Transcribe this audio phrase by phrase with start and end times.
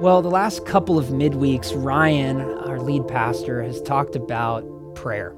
[0.00, 4.62] Well, the last couple of midweeks, Ryan, our lead pastor, has talked about
[4.94, 5.34] prayer.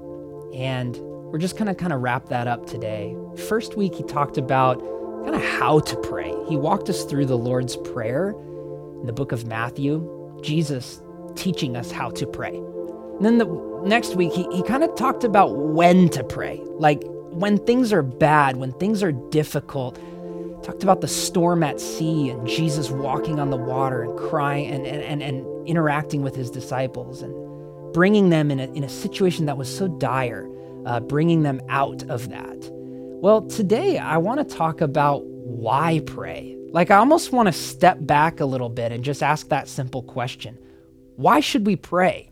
[0.52, 3.16] And we're just going to kind of wrap that up today.
[3.48, 4.78] First week, he talked about
[5.24, 6.34] kind of how to pray.
[6.48, 8.30] He walked us through the Lord's Prayer
[9.00, 11.00] in the book of Matthew, Jesus
[11.36, 12.56] teaching us how to pray.
[12.56, 13.46] And then the
[13.84, 16.60] next week, he, he kind of talked about when to pray.
[16.66, 19.98] Like when things are bad, when things are difficult,
[20.70, 24.86] talked about the storm at sea and Jesus walking on the water and crying and,
[24.86, 29.58] and, and, interacting with his disciples and bringing them in a, in a situation that
[29.58, 30.48] was so dire,
[30.86, 32.56] uh, bringing them out of that.
[32.70, 36.56] Well, today I want to talk about why pray.
[36.70, 40.04] Like, I almost want to step back a little bit and just ask that simple
[40.04, 40.56] question
[41.16, 42.30] Why should we pray?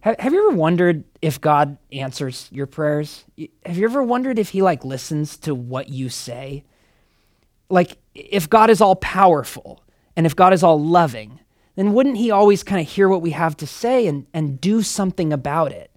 [0.00, 3.24] Have, have you ever wondered if God answers your prayers?
[3.64, 6.64] Have you ever wondered if He like listens to what you say?
[7.68, 9.84] Like if God is all powerful
[10.16, 11.40] and if God is all loving,
[11.76, 14.82] then wouldn't he always kind of hear what we have to say and, and do
[14.82, 15.90] something about it?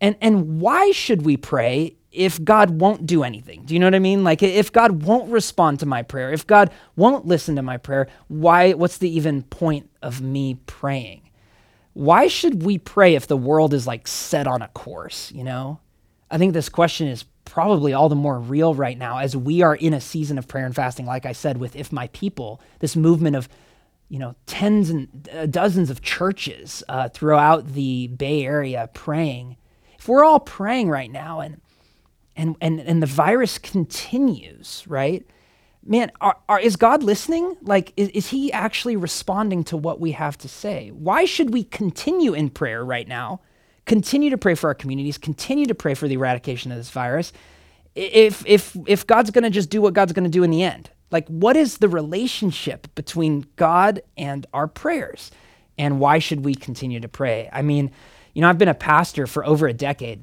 [0.00, 3.64] And and why should we pray if God won't do anything?
[3.64, 4.24] Do you know what I mean?
[4.24, 8.08] Like if God won't respond to my prayer, if God won't listen to my prayer,
[8.28, 11.22] why what's the even point of me praying?
[11.92, 15.80] Why should we pray if the world is like set on a course, you know?
[16.30, 19.74] I think this question is probably all the more real right now as we are
[19.74, 22.94] in a season of prayer and fasting, like I said, with If My People, this
[22.94, 23.48] movement of
[24.08, 29.56] you know tens and uh, dozens of churches uh, throughout the Bay Area praying.
[29.98, 31.60] If we're all praying right now and
[32.36, 35.26] and and and the virus continues, right?
[35.84, 37.56] Man, are, are, is God listening?
[37.62, 40.90] Like, is, is He actually responding to what we have to say?
[40.90, 43.40] Why should we continue in prayer right now
[43.90, 47.32] continue to pray for our communities, continue to pray for the eradication of this virus.
[47.96, 50.62] If if if God's going to just do what God's going to do in the
[50.62, 50.90] end.
[51.10, 55.32] Like what is the relationship between God and our prayers?
[55.76, 57.50] And why should we continue to pray?
[57.52, 57.90] I mean,
[58.32, 60.22] you know, I've been a pastor for over a decade.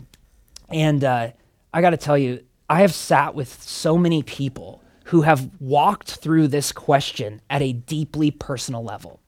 [0.69, 1.31] And uh,
[1.73, 6.11] I got to tell you, I have sat with so many people who have walked
[6.11, 9.19] through this question at a deeply personal level.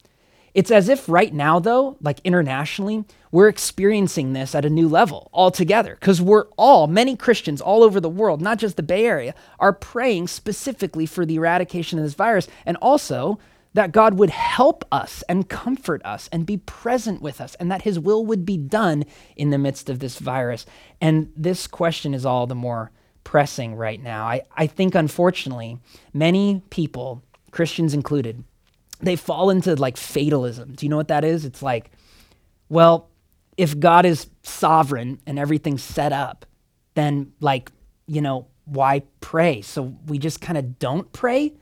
[0.54, 5.30] It's as if right now, though, like internationally, we're experiencing this at a new level
[5.34, 9.36] altogether because we're all, many Christians all over the world, not just the Bay Area,
[9.60, 13.40] are praying specifically for the eradication of this virus and also
[13.74, 17.84] that God would help us and comfort us and be present with us and that
[17.84, 19.06] his will would be done
[19.36, 20.66] in the midst of this virus.
[21.00, 22.92] And this question is all the more
[23.24, 24.26] pressing right now.
[24.26, 25.78] I, I think, unfortunately,
[26.14, 27.22] many people,
[27.52, 28.44] Christians included,
[29.02, 30.74] they fall into like fatalism.
[30.74, 31.46] Do you know what that is?
[31.46, 31.92] It's like,
[32.68, 33.10] well,
[33.58, 36.46] if God is sovereign and everything's set up,
[36.96, 37.72] then like,
[38.08, 39.62] you know, why pray?
[39.62, 41.54] So we just kind of don't pray.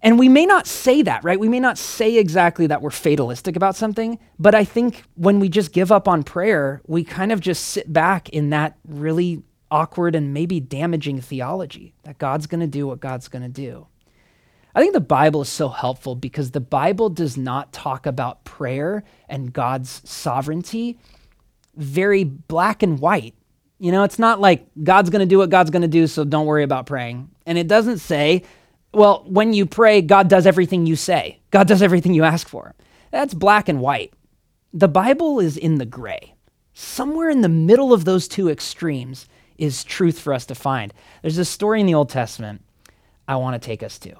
[0.00, 1.40] And we may not say that, right?
[1.40, 5.48] We may not say exactly that we're fatalistic about something, but I think when we
[5.48, 10.14] just give up on prayer, we kind of just sit back in that really awkward
[10.14, 13.86] and maybe damaging theology that God's going to do what God's going to do.
[14.74, 19.02] I think the Bible is so helpful because the Bible does not talk about prayer
[19.28, 20.98] and God's sovereignty
[21.78, 23.34] very black and white.
[23.78, 26.24] You know, it's not like God's going to do what God's going to do, so
[26.24, 27.30] don't worry about praying.
[27.46, 28.42] And it doesn't say,
[28.92, 32.74] well, when you pray, God does everything you say, God does everything you ask for.
[33.12, 34.12] That's black and white.
[34.72, 36.34] The Bible is in the gray.
[36.74, 40.92] Somewhere in the middle of those two extremes is truth for us to find.
[41.22, 42.62] There's a story in the Old Testament
[43.26, 44.14] I want to take us to.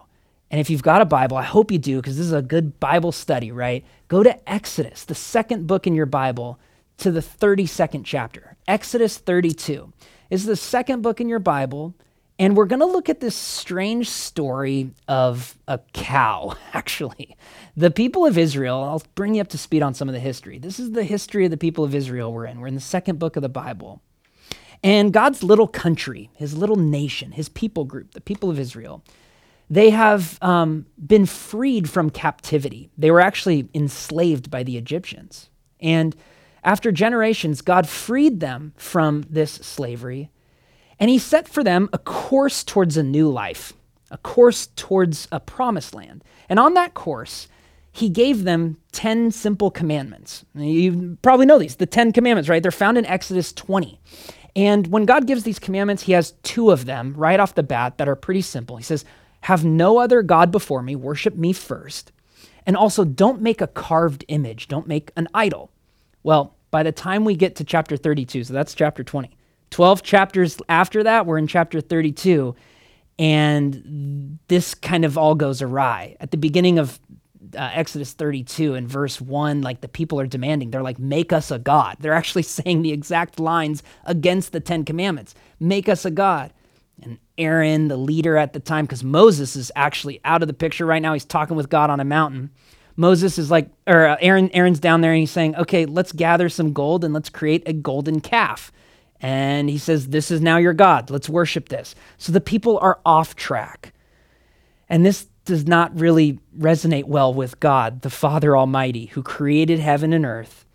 [0.51, 2.81] And if you've got a Bible, I hope you do, because this is a good
[2.81, 3.85] Bible study, right?
[4.09, 6.59] Go to Exodus, the second book in your Bible,
[6.99, 8.57] to the 32nd chapter.
[8.67, 9.93] Exodus 32
[10.31, 11.95] is the second book in your Bible.
[12.41, 17.37] And we're going to look at this strange story of a cow, actually.
[17.77, 20.59] The people of Israel, I'll bring you up to speed on some of the history.
[20.59, 22.61] This is the history of the people of Israel we're in.
[22.61, 24.03] We're in the second book of the Bible.
[24.85, 29.03] And God's little country, his little nation, his people group, the people of Israel,
[29.71, 32.91] they have um, been freed from captivity.
[32.97, 35.51] They were actually enslaved by the Egyptians.
[35.81, 36.17] And
[36.65, 40.31] after generations, God freed them from this slavery,
[40.99, 43.73] and He set for them a course towards a new life,
[44.11, 46.25] a course towards a promised land.
[46.49, 47.47] And on that course,
[47.93, 50.45] He gave them 10 simple commandments.
[50.55, 52.63] You probably know these, the 10 commandments, right?
[52.63, 54.01] They're found in Exodus 20.
[54.57, 57.99] And when God gives these commandments, He has two of them right off the bat
[57.99, 58.77] that are pretty simple.
[58.77, 59.05] He says,
[59.43, 62.13] have no other God before me, worship me first.
[62.67, 65.71] And also, don't make a carved image, don't make an idol.
[66.23, 69.31] Well, by the time we get to chapter 32, so that's chapter 20,
[69.71, 72.55] 12 chapters after that, we're in chapter 32.
[73.19, 76.17] And this kind of all goes awry.
[76.21, 77.01] At the beginning of
[77.57, 81.51] uh, Exodus 32 in verse 1, like the people are demanding, they're like, make us
[81.51, 81.97] a God.
[82.01, 86.53] They're actually saying the exact lines against the Ten Commandments make us a God.
[87.03, 90.85] And Aaron, the leader at the time, because Moses is actually out of the picture
[90.87, 92.51] right now, he's talking with God on a mountain.
[92.97, 96.49] Moses is like, or uh, Aaron, Aaron's down there and he's saying, okay, let's gather
[96.49, 98.73] some gold and let's create a golden calf.
[99.21, 101.11] And he says, This is now your God.
[101.11, 101.95] Let's worship this.
[102.19, 103.93] So the people are off track.
[104.89, 110.13] And this does not really resonate well with God, the Father Almighty, who created heaven
[110.13, 110.67] and earth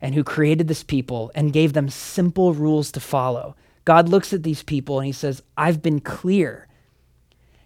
[0.00, 3.54] and who created this people and gave them simple rules to follow.
[3.90, 6.68] God looks at these people and he says, I've been clear.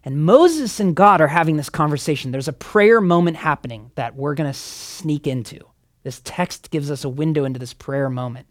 [0.03, 2.31] And Moses and God are having this conversation.
[2.31, 5.61] There's a prayer moment happening that we're going to sneak into.
[6.03, 8.47] This text gives us a window into this prayer moment.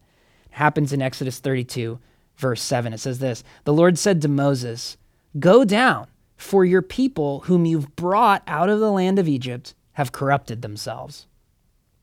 [0.52, 1.98] It happens in Exodus 32,
[2.38, 2.94] verse 7.
[2.94, 4.98] It says this The Lord said to Moses,
[5.40, 6.06] Go down
[6.38, 11.26] for your people, whom you've brought out of the land of Egypt, have corrupted themselves.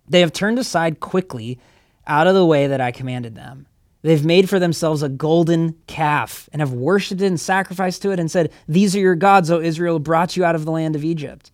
[0.08, 1.60] They have turned aside quickly
[2.08, 3.68] out of the way that I commanded them.
[4.02, 8.20] They've made for themselves a golden calf and have worshipped it and sacrificed to it
[8.20, 11.04] and said, These are your gods, O Israel, brought you out of the land of
[11.04, 11.50] Egypt.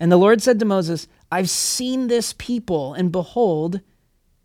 [0.00, 3.80] And the Lord said to Moses, I've seen this people, and behold,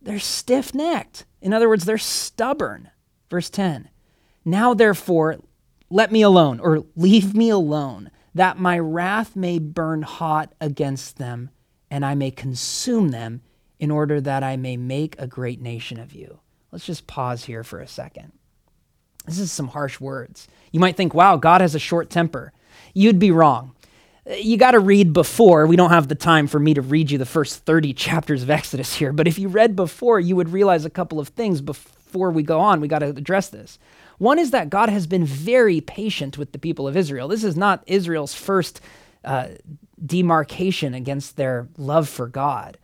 [0.01, 1.25] they're stiff necked.
[1.41, 2.91] In other words, they're stubborn.
[3.29, 3.89] Verse 10
[4.43, 5.37] Now therefore,
[5.89, 11.49] let me alone, or leave me alone, that my wrath may burn hot against them,
[11.89, 13.41] and I may consume them,
[13.79, 16.39] in order that I may make a great nation of you.
[16.77, 18.33] Let's just pause here for a second.
[19.25, 20.47] This is some harsh words.
[20.71, 22.53] You might think, wow, God has a short temper.
[22.93, 23.73] You'd be wrong.
[24.29, 25.65] You got to read before.
[25.65, 28.51] We don't have the time for me to read you the first 30 chapters of
[28.51, 32.29] Exodus here, but if you read before, you would realize a couple of things before
[32.29, 32.79] we go on.
[32.79, 33.79] We got to address this.
[34.19, 37.27] One is that God has been very patient with the people of Israel.
[37.27, 38.81] This is not Israel's first
[39.25, 39.47] uh,
[40.05, 42.77] demarcation against their love for God.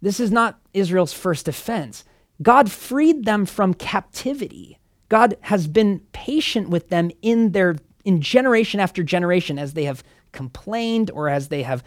[0.00, 2.04] This is not Israel's first offense.
[2.42, 4.78] God freed them from captivity.
[5.08, 10.02] God has been patient with them in their in generation after generation as they have
[10.32, 11.82] complained or as they have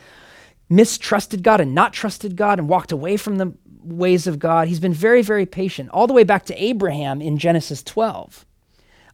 [0.70, 3.54] mistrusted God and not trusted God and walked away from the
[3.84, 4.68] ways of God.
[4.68, 8.46] He's been very, very patient, all the way back to Abraham in Genesis 12.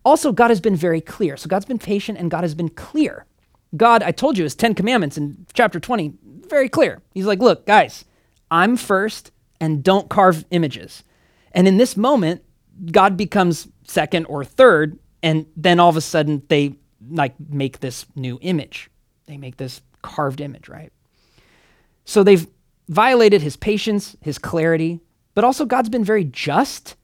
[0.06, 1.38] Also, God has been very clear.
[1.38, 3.26] So God's been patient and God has been clear.
[3.76, 6.14] God, I told you, his 10 commandments in chapter 20,
[6.48, 7.02] very clear.
[7.14, 8.06] He's like, look, guys,
[8.52, 11.04] I'm first and don't carve images.
[11.54, 12.44] And in this moment,
[12.92, 16.76] God becomes second or third, and then all of a sudden they
[17.10, 18.90] like make this new image.
[19.26, 20.92] They make this carved image, right?
[22.06, 22.48] So they've
[22.90, 25.00] violated his patience, his clarity,
[25.36, 26.96] but also God's been very just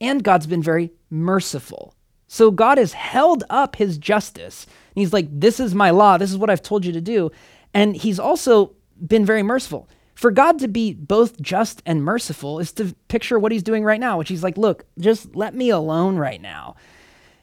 [0.00, 1.94] and God's been very merciful.
[2.26, 4.66] So God has held up his justice.
[4.94, 6.18] He's like, This is my law.
[6.18, 7.30] This is what I've told you to do.
[7.72, 8.72] And he's also
[9.04, 9.88] been very merciful.
[10.14, 14.00] For God to be both just and merciful is to picture what he's doing right
[14.00, 16.76] now, which he's like, Look, just let me alone right now.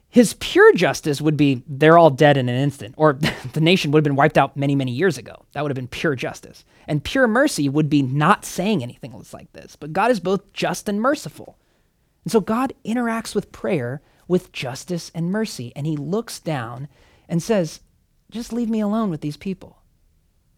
[0.09, 3.13] His pure justice would be they're all dead in an instant, or
[3.53, 5.45] the nation would have been wiped out many, many years ago.
[5.53, 6.65] That would have been pure justice.
[6.88, 9.77] And pure mercy would be not saying anything like this.
[9.77, 11.57] But God is both just and merciful.
[12.25, 15.71] And so God interacts with prayer with justice and mercy.
[15.75, 16.89] And he looks down
[17.29, 17.79] and says,
[18.29, 19.77] Just leave me alone with these people.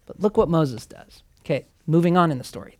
[0.07, 1.21] But look what Moses does.
[1.43, 2.79] Okay, moving on in the story.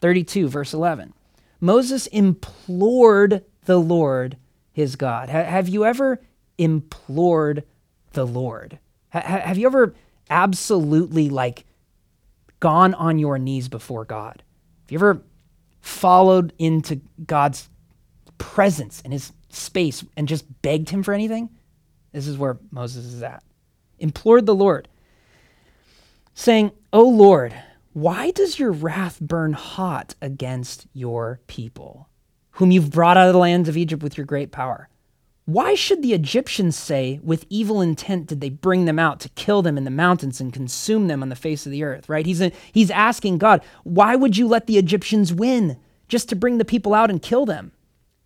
[0.00, 1.14] 32, verse 11.
[1.60, 4.36] Moses implored the Lord
[4.72, 5.28] his God.
[5.28, 6.20] Ha- have you ever
[6.58, 7.64] implored
[8.12, 8.78] the Lord?
[9.12, 9.94] Ha- have you ever
[10.28, 11.64] absolutely like
[12.60, 14.42] gone on your knees before God?
[14.82, 15.22] Have you ever
[15.80, 17.68] followed into God's
[18.38, 21.50] presence and his space and just begged him for anything?
[22.12, 23.42] This is where Moses is at.
[23.98, 24.88] Implored the Lord,
[26.34, 27.54] saying, O Lord,
[27.92, 32.08] why does your wrath burn hot against your people,
[32.52, 34.88] whom you've brought out of the lands of Egypt with your great power?
[35.44, 39.60] Why should the Egyptians say, with evil intent did they bring them out to kill
[39.60, 42.08] them in the mountains and consume them on the face of the earth?
[42.08, 42.24] Right?
[42.24, 45.76] He's, a, he's asking God, why would you let the Egyptians win
[46.08, 47.72] just to bring the people out and kill them?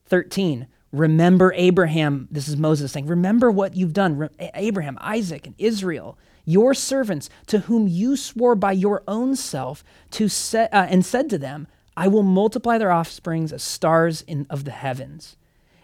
[0.04, 0.68] 13.
[0.92, 2.28] Remember Abraham.
[2.30, 7.28] This is Moses saying, Remember what you've done, Re- Abraham, Isaac, and Israel, your servants,
[7.48, 11.66] to whom you swore by your own self to set, uh, and said to them,
[11.96, 15.36] I will multiply their offsprings as stars in, of the heavens.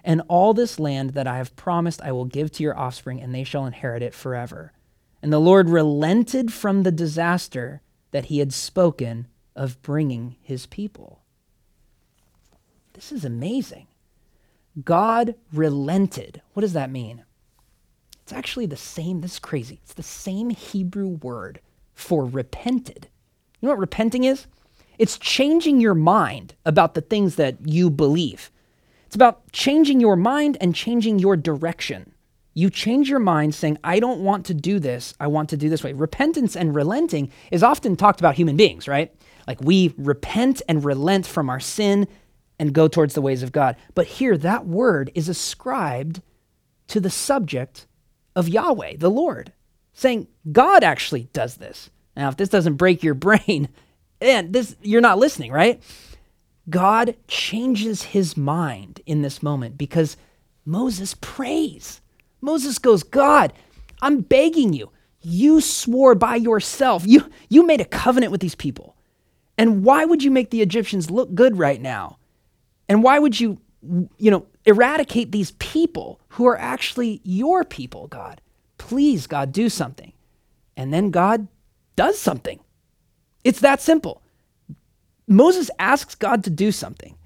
[0.05, 3.35] And all this land that I have promised I will give to your offspring, and
[3.35, 4.73] they shall inherit it forever.
[5.21, 11.21] And the Lord relented from the disaster that he had spoken of bringing his people.
[12.95, 13.87] This is amazing.
[14.85, 16.43] God relented.
[16.53, 17.25] What does that mean?
[18.23, 19.81] It's actually the same, this is crazy.
[19.83, 21.61] It's the same Hebrew word
[21.95, 23.09] for repented.
[23.61, 24.47] You know what repenting is?
[24.99, 28.51] It's changing your mind about the things that you believe.
[29.07, 32.13] It's about changing your mind and changing your direction.
[32.55, 35.15] You change your mind saying, I don't want to do this.
[35.19, 35.93] I want to do this way.
[35.93, 39.13] Repentance and relenting is often talked about human beings, right?
[39.47, 42.07] Like we repent and relent from our sin
[42.59, 43.77] and go towards the ways of God.
[43.95, 46.21] But here, that word is ascribed
[46.89, 47.87] to the subject
[48.35, 49.53] of Yahweh, the Lord,
[49.93, 51.91] saying God actually does this.
[52.17, 53.69] Now, if this doesn't break your brain,
[54.21, 55.83] and this you're not listening, right?
[56.71, 60.17] God changes his mind in this moment because
[60.65, 62.01] Moses prays.
[62.41, 63.53] Moses goes, God,
[64.01, 64.91] I'm begging you.
[65.23, 67.05] You swore by yourself.
[67.07, 68.97] You, you made a covenant with these people.
[69.59, 72.19] And why would you make the Egyptians look good right now?
[72.89, 73.59] And why would you,
[74.19, 78.41] you know, eradicate these people who are actually your people, God?
[78.79, 80.13] Please, God, do something.
[80.77, 81.49] And then God
[81.97, 82.61] does something.
[83.45, 84.23] It's that simple.
[85.27, 87.17] Moses asks God to do something,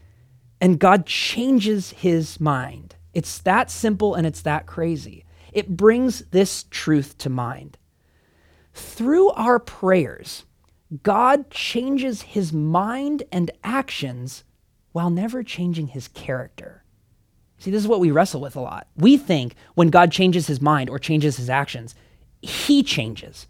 [0.61, 2.97] and God changes his mind.
[3.15, 5.25] It's that simple and it's that crazy.
[5.53, 7.79] It brings this truth to mind.
[8.75, 10.45] Through our prayers,
[11.03, 14.45] God changes his mind and actions
[14.93, 16.85] while never changing his character.
[17.59, 18.87] See, this is what we wrestle with a lot.
[18.97, 21.95] We think when God changes his mind or changes his actions,
[22.43, 23.47] he changes.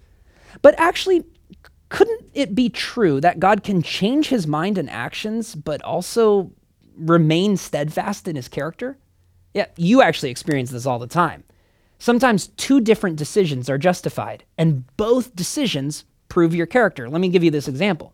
[0.62, 1.25] But actually,
[1.88, 6.52] couldn't it be true that God can change his mind and actions, but also
[6.96, 8.98] remain steadfast in his character?
[9.54, 11.44] Yeah, you actually experience this all the time.
[11.98, 17.08] Sometimes two different decisions are justified, and both decisions prove your character.
[17.08, 18.12] Let me give you this example.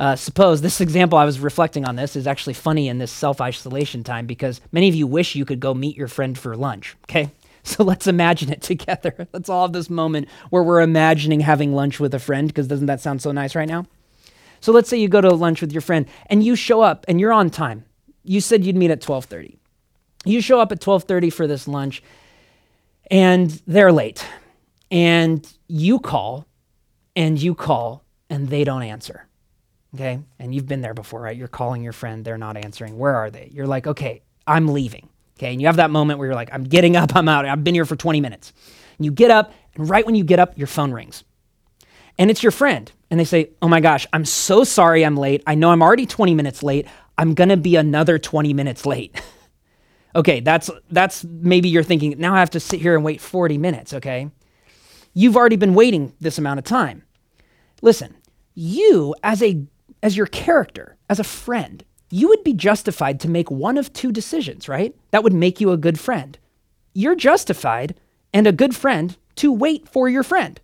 [0.00, 3.38] Uh, suppose this example I was reflecting on this is actually funny in this self
[3.38, 6.96] isolation time because many of you wish you could go meet your friend for lunch.
[7.04, 7.30] Okay,
[7.62, 9.28] so let's imagine it together.
[9.34, 12.86] Let's all have this moment where we're imagining having lunch with a friend, because doesn't
[12.86, 13.84] that sound so nice right now?
[14.62, 17.20] So let's say you go to lunch with your friend and you show up and
[17.20, 17.84] you're on time.
[18.24, 19.58] You said you'd meet at 12:30.
[20.24, 22.02] You show up at 12:30 for this lunch
[23.10, 24.24] and they're late.
[24.90, 26.46] And you call
[27.14, 29.26] and you call and they don't answer.
[29.94, 30.20] Okay?
[30.38, 31.36] And you've been there before, right?
[31.36, 32.96] You're calling your friend, they're not answering.
[32.98, 33.50] Where are they?
[33.52, 35.08] You're like, "Okay, I'm leaving."
[35.40, 35.52] Okay.
[35.52, 37.46] And you have that moment where you're like, I'm getting up, I'm out.
[37.46, 38.52] I've been here for 20 minutes.
[38.98, 41.24] And you get up, and right when you get up, your phone rings.
[42.18, 42.92] And it's your friend.
[43.10, 45.42] And they say, Oh my gosh, I'm so sorry I'm late.
[45.46, 46.86] I know I'm already 20 minutes late.
[47.16, 49.18] I'm going to be another 20 minutes late.
[50.14, 53.56] okay, that's that's maybe you're thinking, now I have to sit here and wait 40
[53.56, 54.30] minutes, okay?
[55.14, 57.04] You've already been waiting this amount of time.
[57.80, 58.14] Listen,
[58.54, 59.64] you as a
[60.02, 64.10] as your character, as a friend, you would be justified to make one of two
[64.10, 64.94] decisions, right?
[65.10, 66.38] That would make you a good friend.
[66.92, 67.94] You're justified
[68.32, 70.60] and a good friend to wait for your friend.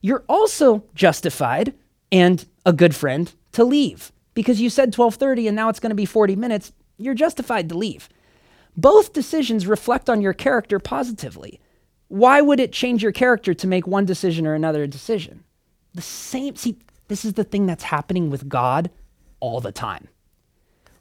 [0.00, 1.74] You're also justified
[2.10, 5.96] and a good friend to leave because you said 12:30 and now it's going to
[5.96, 6.72] be 40 minutes.
[6.96, 8.08] You're justified to leave.
[8.76, 11.60] Both decisions reflect on your character positively.
[12.08, 15.44] Why would it change your character to make one decision or another decision?
[15.94, 16.78] The same, see,
[17.10, 18.88] this is the thing that's happening with God
[19.40, 20.06] all the time.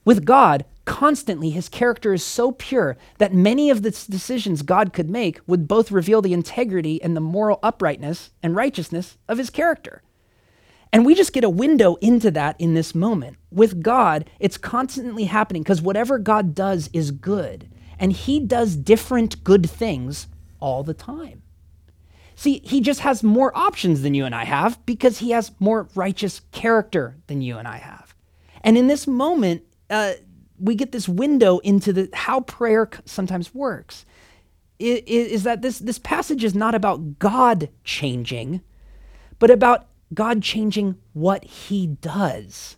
[0.03, 5.07] With God, constantly his character is so pure that many of the decisions God could
[5.07, 10.01] make would both reveal the integrity and the moral uprightness and righteousness of his character.
[10.91, 13.37] And we just get a window into that in this moment.
[13.51, 17.69] With God, it's constantly happening because whatever God does is good.
[17.99, 20.27] And he does different good things
[20.59, 21.43] all the time.
[22.39, 25.89] See, he just has more options than you and I have because he has more
[25.93, 28.15] righteous character than you and I have.
[28.61, 30.13] And in this moment, uh,
[30.57, 34.05] we get this window into the how prayer sometimes works.
[34.79, 38.61] Is, is that this this passage is not about God changing,
[39.37, 42.77] but about God changing what He does.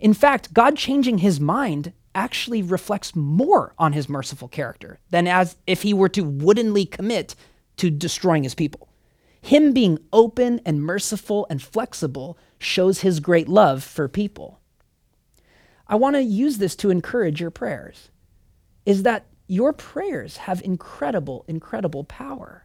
[0.00, 5.56] In fact, God changing His mind actually reflects more on His merciful character than as
[5.66, 7.34] if He were to woodenly commit
[7.76, 8.88] to destroying His people.
[9.40, 14.60] Him being open and merciful and flexible shows His great love for people.
[15.86, 18.10] I want to use this to encourage your prayers,
[18.86, 22.64] is that your prayers have incredible, incredible power.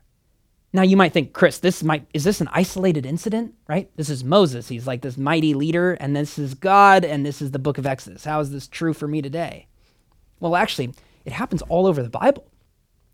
[0.72, 3.90] Now you might think, Chris, this might is this an isolated incident, right?
[3.96, 4.68] This is Moses.
[4.68, 7.86] He's like this mighty leader, and this is God, and this is the book of
[7.86, 8.26] Exodus.
[8.26, 9.68] How is this true for me today?
[10.40, 10.94] Well, actually,
[11.26, 12.48] it happens all over the Bible.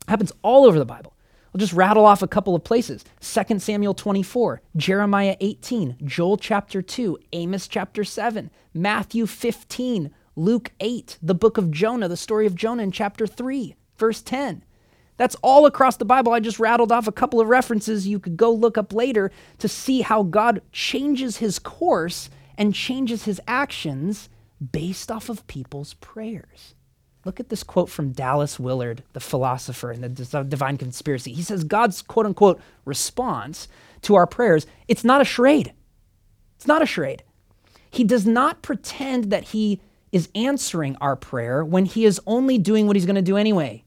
[0.08, 1.16] It happens all over the Bible.
[1.54, 6.82] I'll just rattle off a couple of places 2 Samuel 24, Jeremiah 18, Joel chapter
[6.82, 12.56] 2, Amos chapter 7, Matthew 15, Luke 8, the book of Jonah, the story of
[12.56, 14.64] Jonah in chapter 3, verse 10.
[15.18, 16.34] That's all across the Bible.
[16.34, 19.68] I just rattled off a couple of references you could go look up later to
[19.68, 24.28] see how God changes his course and changes his actions
[24.72, 26.74] based off of people's prayers.
[27.26, 31.34] Look at this quote from Dallas Willard, the philosopher in the Divine Conspiracy.
[31.34, 33.68] He says God's quote unquote response
[34.02, 35.74] to our prayers, it's not a charade.
[36.58, 37.24] It's not a charade.
[37.90, 39.80] He does not pretend that he
[40.12, 43.84] is answering our prayer when he is only doing what he's going to do anyway.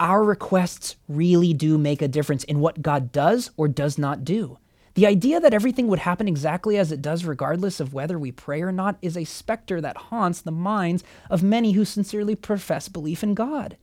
[0.00, 4.58] Our requests really do make a difference in what God does or does not do.
[4.94, 8.60] The idea that everything would happen exactly as it does, regardless of whether we pray
[8.60, 13.22] or not, is a specter that haunts the minds of many who sincerely profess belief
[13.22, 13.76] in God.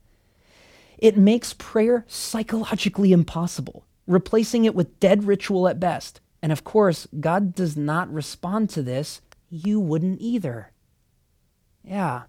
[0.98, 6.20] It makes prayer psychologically impossible, replacing it with dead ritual at best.
[6.42, 9.20] And of course, God does not respond to this.
[9.48, 10.70] You wouldn't either.
[11.82, 12.22] Yeah.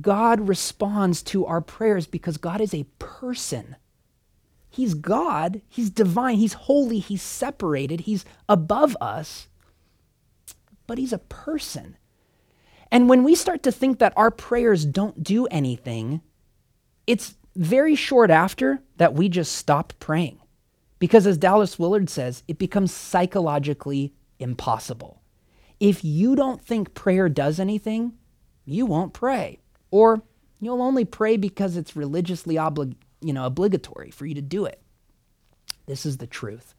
[0.00, 3.76] God responds to our prayers because God is a person
[4.74, 9.46] He's God, He's divine, He's holy, He's separated, He's above us,
[10.88, 11.96] but He's a person.
[12.90, 16.22] And when we start to think that our prayers don't do anything,
[17.06, 20.40] it's very short after that we just stop praying.
[20.98, 25.22] Because as Dallas Willard says, it becomes psychologically impossible.
[25.78, 28.14] If you don't think prayer does anything,
[28.64, 29.60] you won't pray.
[29.92, 30.22] Or
[30.60, 34.80] you'll only pray because it's religiously obli- you know, obligatory for you to do it.
[35.86, 36.74] This is the truth.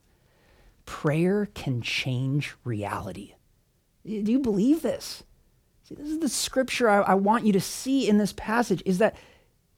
[0.86, 3.34] Prayer can change reality.
[4.06, 5.24] Do you believe this?
[5.84, 8.98] See, this is the scripture I, I want you to see in this passage is
[9.00, 9.16] that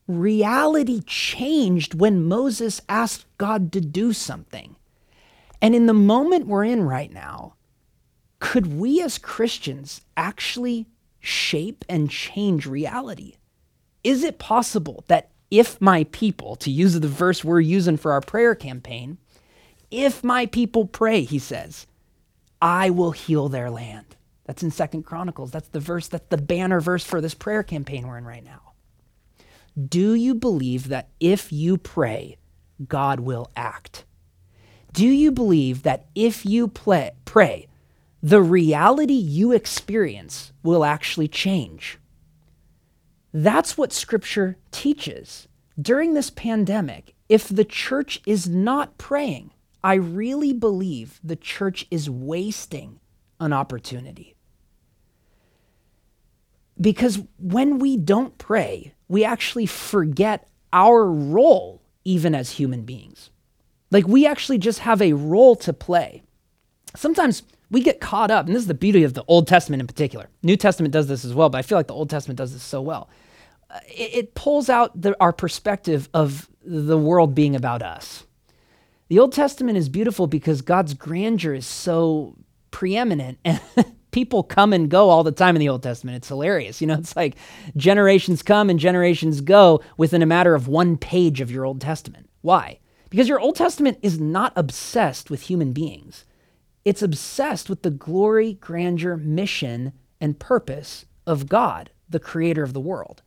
[0.08, 4.76] reality changed when Moses asked God to do something.
[5.62, 7.56] And in the moment we're in right now,
[8.40, 10.88] could we as Christians actually
[11.20, 13.36] shape and change reality?
[14.04, 18.22] Is it possible that if my people, to use the verse we're using for our
[18.22, 19.18] prayer campaign,
[19.90, 21.88] if my people pray, he says,
[22.62, 24.16] I will heal their land.
[24.46, 25.52] That's in Second Chronicles.
[25.52, 28.74] That's the verse, that's the banner verse for this prayer campaign we're in right now.
[29.78, 32.38] Do you believe that if you pray,
[32.88, 34.06] God will act?
[34.92, 37.68] Do you believe that if you play, pray,
[38.24, 42.00] the reality you experience will actually change?
[43.38, 45.48] That's what Scripture teaches.
[45.80, 49.52] During this pandemic, if the church is not praying,
[49.84, 53.00] I really believe the church is wasting
[53.40, 54.36] an opportunity.
[56.82, 63.30] Because when we don't pray, we actually forget our role, even as human beings.
[63.92, 66.24] Like we actually just have a role to play.
[66.96, 69.86] Sometimes we get caught up, and this is the beauty of the Old Testament in
[69.86, 70.28] particular.
[70.42, 72.64] New Testament does this as well, but I feel like the Old Testament does this
[72.64, 73.08] so well.
[73.70, 78.26] Uh, it, it, pulls out the, our perspective of the world being about us.
[79.10, 82.36] The Old Testament is beautiful because God's grandeur is so
[82.72, 83.60] preeminent and
[84.12, 86.18] people come and go all the time in the Old Testament.
[86.18, 86.82] It's hilarious.
[86.82, 87.36] You know, it's like
[87.76, 92.30] generations come and generations go within a matter of one page of your Old Testament.
[92.42, 92.80] Why?
[93.10, 96.26] Because your Old Testament is not obsessed with human beings.
[96.84, 102.80] It's obsessed with the glory, grandeur, mission, and purpose of God, the creator of the
[102.80, 103.22] world.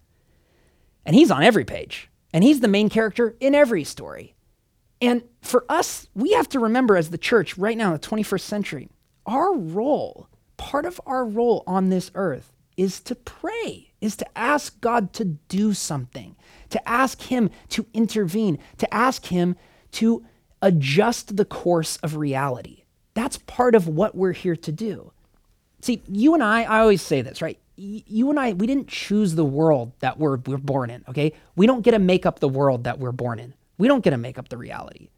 [1.11, 2.09] And he's on every page.
[2.33, 4.37] And he's the main character in every story.
[5.01, 8.43] And for us, we have to remember as the church right now in the 21st
[8.43, 8.89] century,
[9.27, 14.81] our role, part of our role on this earth, is to pray, is to ask
[14.81, 16.37] God to do something,
[16.69, 19.57] to ask Him to intervene, to ask Him
[19.91, 20.25] to
[20.63, 22.85] adjust the course of reality.
[23.15, 25.11] That's part of what we're here to do.
[25.81, 27.59] See, you and I, I always say this, right?
[27.83, 31.33] You and I, we didn't choose the world that we're, we're born in, okay?
[31.57, 33.55] We don't get to make up the world that we're born in.
[33.79, 35.09] We don't get to make up the reality.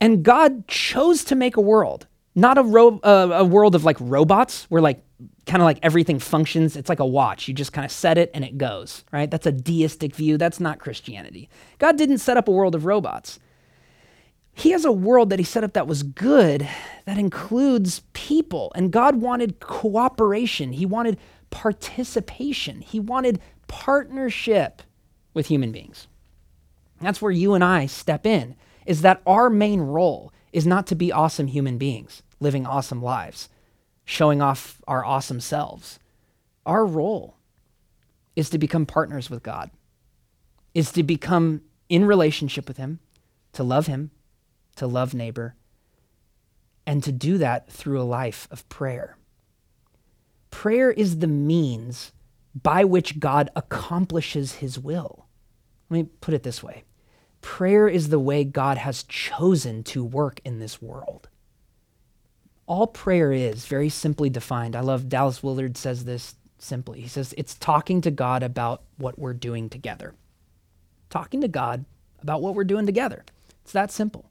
[0.00, 3.96] And God chose to make a world, not a, ro- uh, a world of like
[3.98, 5.02] robots where like
[5.46, 6.76] kind of like everything functions.
[6.76, 7.48] It's like a watch.
[7.48, 9.28] You just kind of set it and it goes, right?
[9.28, 10.38] That's a deistic view.
[10.38, 11.48] That's not Christianity.
[11.80, 13.40] God didn't set up a world of robots.
[14.52, 16.68] He has a world that he set up that was good,
[17.04, 18.72] that includes people.
[18.74, 20.72] And God wanted cooperation.
[20.72, 21.16] He wanted
[21.50, 22.80] participation.
[22.80, 24.82] He wanted partnership
[25.34, 26.06] with human beings.
[27.00, 28.56] That's where you and I step in,
[28.86, 33.48] is that our main role is not to be awesome human beings living awesome lives,
[34.04, 35.98] showing off our awesome selves.
[36.64, 37.36] Our role
[38.36, 39.70] is to become partners with God,
[40.74, 43.00] is to become in relationship with Him,
[43.52, 44.10] to love Him,
[44.76, 45.56] to love neighbor,
[46.86, 49.17] and to do that through a life of prayer.
[50.58, 52.10] Prayer is the means
[52.52, 55.26] by which God accomplishes His will.
[55.88, 56.82] Let me put it this way
[57.40, 61.28] prayer is the way God has chosen to work in this world.
[62.66, 67.02] All prayer is, very simply defined, I love Dallas Willard says this simply.
[67.02, 70.16] He says it's talking to God about what we're doing together.
[71.08, 71.84] Talking to God
[72.20, 73.24] about what we're doing together.
[73.62, 74.28] It's that simple.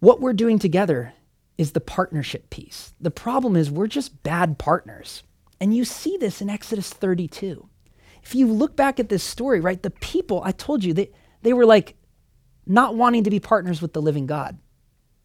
[0.00, 1.12] What we're doing together
[1.58, 2.94] is the partnership piece.
[3.00, 5.24] The problem is we're just bad partners.
[5.60, 7.68] And you see this in Exodus 32.
[8.22, 11.10] If you look back at this story, right, the people, I told you, they,
[11.42, 11.96] they were like
[12.64, 14.58] not wanting to be partners with the living God.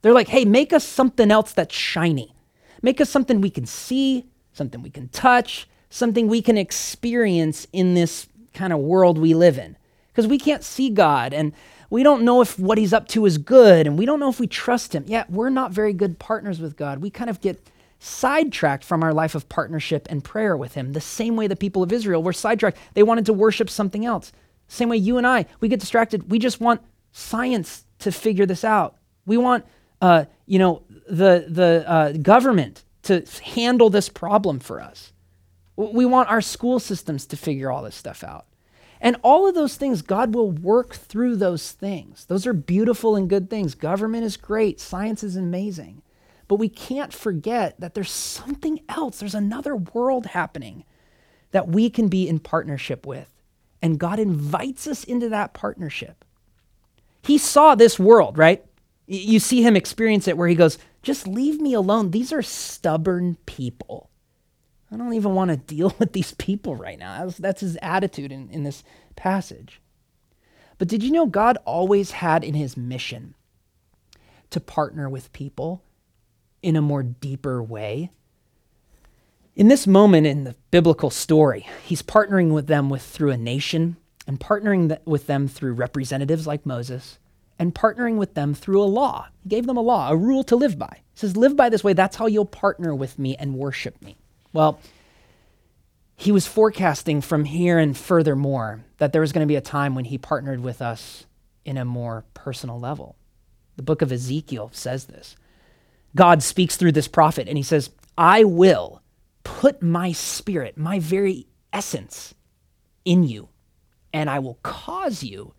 [0.01, 2.35] They're like, hey, make us something else that's shiny.
[2.81, 7.93] Make us something we can see, something we can touch, something we can experience in
[7.93, 9.77] this kind of world we live in.
[10.07, 11.53] Because we can't see God and
[11.93, 14.39] we don't know if what he's up to is good and we don't know if
[14.39, 15.03] we trust him.
[15.05, 17.03] Yeah, we're not very good partners with God.
[17.03, 20.99] We kind of get sidetracked from our life of partnership and prayer with him, the
[20.99, 22.79] same way the people of Israel were sidetracked.
[22.95, 24.31] They wanted to worship something else.
[24.67, 26.31] Same way you and I, we get distracted.
[26.31, 28.97] We just want science to figure this out.
[29.27, 29.63] We want,
[30.01, 35.13] uh, you know, the the uh, government to handle this problem for us.
[35.75, 38.47] We want our school systems to figure all this stuff out.
[39.03, 42.23] And all of those things, God will work through those things.
[42.25, 43.75] Those are beautiful and good things.
[43.75, 46.01] Government is great, science is amazing.
[46.47, 50.85] But we can't forget that there's something else, there's another world happening
[51.51, 53.29] that we can be in partnership with.
[53.81, 56.23] And God invites us into that partnership.
[57.23, 58.63] He saw this world, right?
[59.05, 62.11] You see him experience it where he goes, Just leave me alone.
[62.11, 64.09] These are stubborn people.
[64.93, 67.27] I don't even want to deal with these people right now.
[67.39, 68.83] That's, his attitude in, in this
[69.15, 69.81] passage.
[70.77, 73.35] But did you know God always had in his mission
[74.51, 75.83] to partner with people
[76.61, 78.11] in a more deeper way?
[79.55, 83.97] In this moment in the biblical story, he's partnering with them with through a nation
[84.25, 87.19] and partnering th- with them through representatives like Moses
[87.59, 89.27] and partnering with them through a law.
[89.43, 91.01] He gave them a law, a rule to live by.
[91.13, 91.93] He says, Live by this way.
[91.93, 94.17] That's how you'll partner with me and worship me.
[94.53, 94.79] Well,
[96.15, 99.95] he was forecasting from here and furthermore that there was going to be a time
[99.95, 101.25] when he partnered with us
[101.65, 103.15] in a more personal level.
[103.75, 105.35] The book of Ezekiel says this.
[106.15, 109.01] God speaks through this prophet and he says, I will
[109.43, 112.35] put my spirit, my very essence,
[113.03, 113.49] in you,
[114.13, 115.53] and I will cause you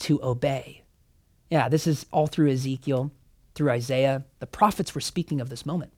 [0.00, 0.82] to obey.
[1.48, 3.12] Yeah, this is all through Ezekiel,
[3.54, 4.24] through Isaiah.
[4.40, 5.91] The prophets were speaking of this moment.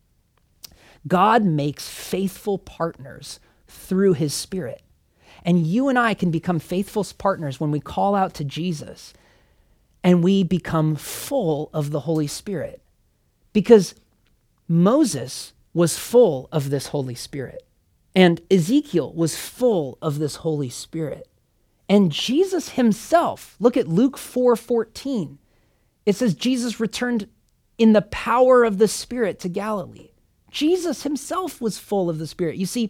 [1.07, 4.83] God makes faithful partners through his spirit.
[5.45, 9.13] And you and I can become faithful partners when we call out to Jesus
[10.03, 12.83] and we become full of the Holy Spirit.
[13.53, 13.95] Because
[14.69, 17.65] Moses was full of this Holy Spirit,
[18.15, 21.29] and Ezekiel was full of this Holy Spirit.
[21.89, 25.39] And Jesus himself, look at Luke 4 14.
[26.07, 27.29] It says Jesus returned
[27.79, 30.11] in the power of the Spirit to Galilee.
[30.55, 32.57] Jesus himself was full of the Spirit.
[32.57, 32.89] You see,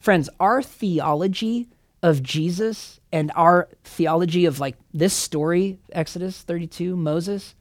[0.00, 1.68] friends, our theology
[2.02, 7.54] of Jesus and our theology of like this story, Exodus 32, Moses,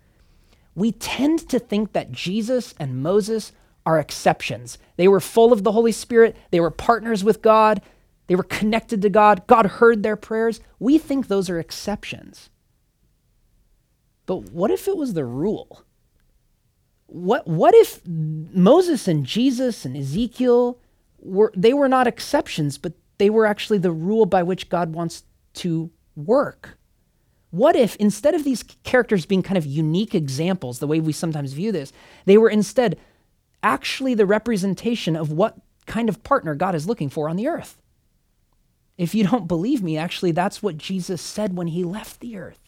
[0.76, 3.52] we tend to think that Jesus and Moses
[3.86, 4.78] are exceptions.
[4.96, 7.82] They were full of the Holy Spirit, they were partners with God,
[8.28, 10.62] they were connected to God, God heard their prayers.
[10.80, 12.50] We think those are exceptions.
[14.26, 15.84] But what if it was the rule?
[17.08, 20.80] What what if Moses and Jesus and Ezekiel
[21.20, 25.24] were they were not exceptions, but they were actually the rule by which God wants
[25.56, 26.78] to work?
[27.50, 31.54] What if instead of these characters being kind of unique examples, the way we sometimes
[31.54, 31.94] view this,
[32.26, 33.00] they were instead
[33.64, 37.82] actually the representation of what kind of partner God is looking for on the earth?
[38.98, 42.67] If you don't believe me, actually, that's what Jesus said when he left the earth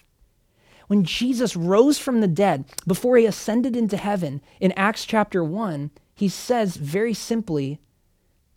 [0.89, 5.91] when Jesus rose from the dead, before he ascended into heaven in Acts chapter 1,
[6.15, 7.79] he says very simply,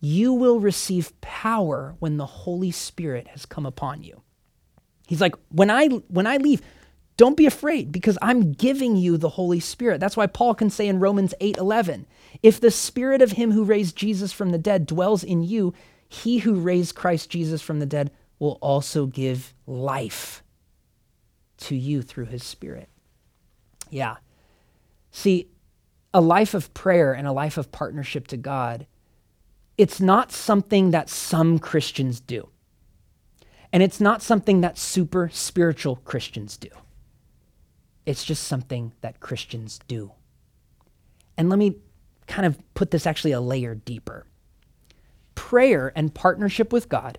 [0.01, 4.23] You will receive power when the Holy Spirit has come upon you.
[5.07, 6.63] He's like, when I when I leave,
[7.19, 10.01] don't be afraid because I'm giving you the Holy Spirit.
[10.01, 12.07] That's why Paul can say in Romans 8:11,
[12.43, 15.75] if the spirit of him who raised Jesus from the dead dwells in you,
[16.09, 20.42] he who raised Christ Jesus from the dead will also give life
[21.63, 22.89] to you through his spirit.
[23.91, 24.17] Yeah.
[25.11, 25.49] See,
[26.15, 28.87] a life of prayer and a life of partnership to God,
[29.79, 32.49] it's not something that some Christians do.
[33.73, 36.69] And it's not something that super spiritual Christians do.
[38.05, 40.13] It's just something that Christians do.
[41.39, 41.77] And let me
[42.27, 44.27] kind of put this actually a layer deeper.
[45.35, 47.19] Prayer and partnership with God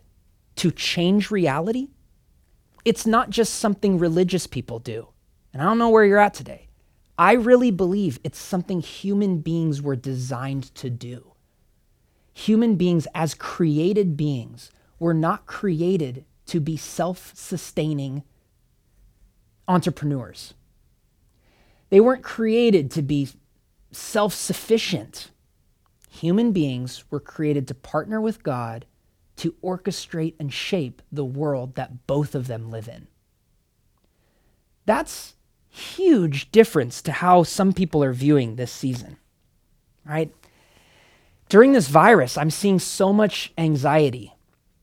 [0.58, 1.90] to change reality
[2.86, 5.08] it's not just something religious people do.
[5.54, 6.68] And I don't know where you're at today.
[7.18, 11.34] I really believe it's something human beings were designed to do.
[12.34, 18.24] Human beings, as created beings, were not created to be self sustaining
[19.68, 20.56] entrepreneurs.
[21.90, 23.30] They weren't created to be
[23.92, 25.30] self sufficient.
[26.10, 28.86] Human beings were created to partner with God
[29.38, 33.08] to orchestrate and shape the world that both of them live in.
[34.86, 35.36] That's
[35.70, 39.18] huge difference to how some people are viewing this season.
[40.06, 40.34] Right?
[41.50, 44.34] During this virus, I'm seeing so much anxiety,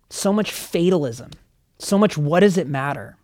[0.08, 1.30] so much fatalism,
[1.78, 3.16] so much what does it matter?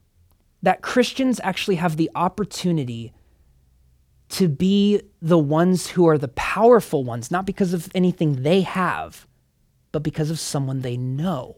[0.62, 3.12] That Christians actually have the opportunity
[4.30, 9.26] to be the ones who are the powerful ones, not because of anything they have,
[9.92, 11.56] but because of someone they know,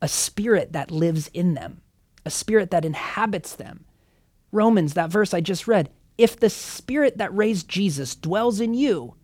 [0.00, 1.80] a spirit that lives in them,
[2.24, 3.84] a spirit that inhabits them.
[4.50, 9.16] Romans, that verse I just read, if the spirit that raised Jesus dwells in you,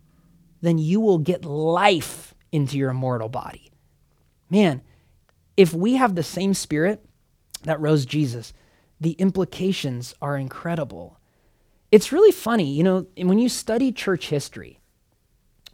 [0.60, 3.70] then you will get life into your immortal body.
[4.50, 4.82] Man,
[5.56, 7.04] if we have the same spirit
[7.64, 8.52] that rose Jesus,
[9.00, 11.18] the implications are incredible.
[11.92, 14.80] It's really funny, you know, when you study church history,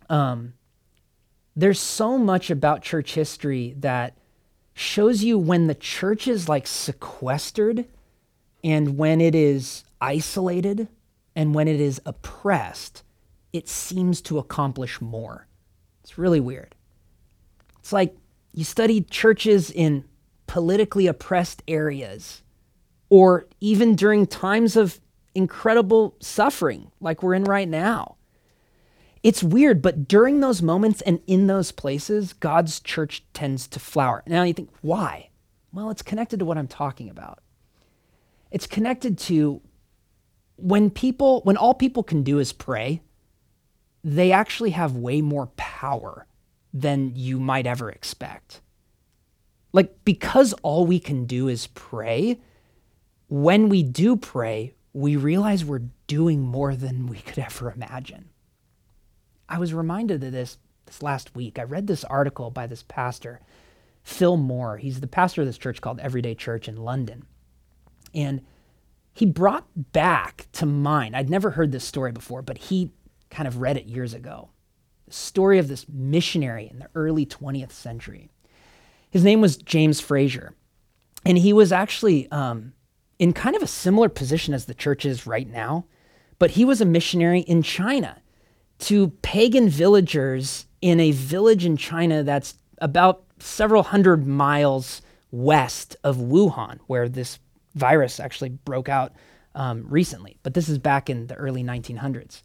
[0.09, 0.55] um,
[1.57, 4.17] there's so much about church history that
[4.75, 7.87] shows you when the church is like sequestered
[8.65, 10.89] and when it is isolated
[11.37, 13.03] and when it is oppressed,
[13.53, 15.47] it seems to accomplish more.
[16.03, 16.75] It's really weird.
[17.79, 18.17] It's like
[18.53, 20.05] you study churches in
[20.47, 22.43] politically oppressed areas
[23.11, 25.01] or even during times of
[25.35, 28.17] incredible suffering like we're in right now.
[29.25, 34.23] It's weird, but during those moments and in those places, God's church tends to flower.
[34.27, 35.31] Now you think, why?
[35.73, 37.41] Well, it's connected to what I'm talking about.
[38.51, 39.63] It's connected to
[40.57, 43.01] when people, when all people can do is pray,
[44.05, 46.27] they actually have way more power
[46.75, 48.61] than you might ever expect.
[49.73, 52.43] Like, because all we can do is pray,
[53.29, 58.29] when we do pray, we realize we're doing more than we could ever imagine.
[59.49, 61.59] I was reminded of this this last week.
[61.59, 63.41] I read this article by this pastor,
[64.03, 64.77] Phil Moore.
[64.79, 67.25] He's the pastor of this church called Everyday Church in London.
[68.15, 68.43] And
[69.13, 72.93] he brought back to mind, I'd never heard this story before, but he
[73.31, 74.51] kind of read it years ago.
[75.07, 78.31] The story of this missionary in the early 20th century.
[79.11, 80.55] His name was James Fraser.
[81.25, 82.75] And he was actually um,
[83.19, 85.87] in kind of a similar position as the church is right now,
[86.39, 88.21] but he was a missionary in China
[88.81, 96.17] to pagan villagers in a village in China that's about several hundred miles west of
[96.17, 97.39] Wuhan, where this
[97.75, 99.13] virus actually broke out
[99.55, 100.37] um, recently.
[100.43, 102.43] But this is back in the early 1900s.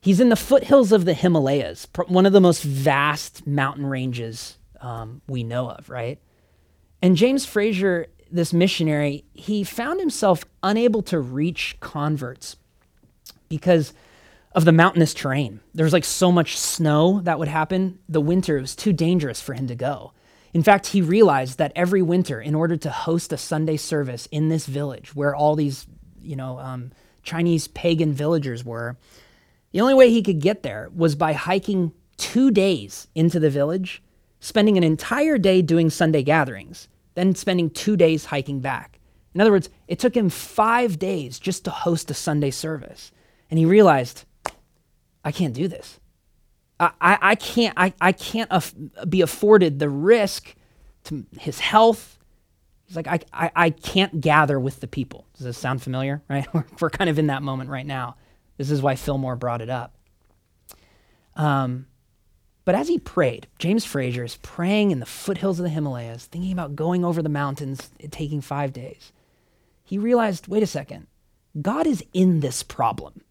[0.00, 5.22] He's in the foothills of the Himalayas, one of the most vast mountain ranges um,
[5.26, 6.18] we know of, right?
[7.00, 12.56] And James Fraser, this missionary, he found himself unable to reach converts
[13.48, 13.94] because
[14.54, 15.60] of the mountainous terrain.
[15.74, 17.98] There was like so much snow that would happen.
[18.08, 20.12] The winter, it was too dangerous for him to go.
[20.52, 24.48] In fact, he realized that every winter, in order to host a Sunday service in
[24.48, 25.86] this village where all these,
[26.22, 26.92] you know, um,
[27.24, 28.96] Chinese pagan villagers were,
[29.72, 34.00] the only way he could get there was by hiking two days into the village,
[34.38, 39.00] spending an entire day doing Sunday gatherings, then spending two days hiking back.
[39.34, 43.10] In other words, it took him five days just to host a Sunday service.
[43.50, 44.24] And he realized,
[45.24, 45.98] I can't do this.
[46.78, 48.74] I, I, I can't, I, I can't af-
[49.08, 50.54] be afforded the risk
[51.04, 52.18] to his health.
[52.86, 55.26] He's like, I, I, I can't gather with the people.
[55.36, 56.22] Does this sound familiar?
[56.28, 56.46] Right?
[56.52, 58.16] We're, kind of in that moment right now.
[58.56, 59.94] This is why Phil Moore brought it up.
[61.36, 61.86] Um,
[62.64, 66.52] but as he prayed, James Fraser is praying in the foothills of the Himalayas, thinking
[66.52, 69.12] about going over the mountains, taking five days.
[69.84, 71.06] He realized wait a second,
[71.60, 73.22] God is in this problem.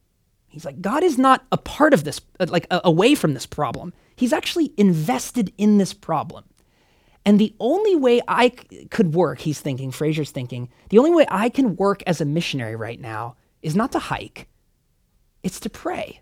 [0.53, 3.91] He's like, God is not a part of this, uh, like away from this problem.
[4.15, 6.43] He's actually invested in this problem.
[7.25, 11.25] And the only way I c- could work, he's thinking, Fraser's thinking, the only way
[11.27, 14.47] I can work as a missionary right now is not to hike,
[15.41, 16.21] it's to pray.